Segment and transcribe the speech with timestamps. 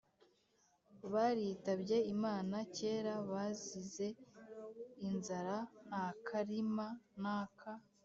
[1.13, 4.07] baritabye Imana kera bazize
[5.07, 5.57] inzara.
[5.87, 6.87] Nta karima
[7.21, 7.71] n’aka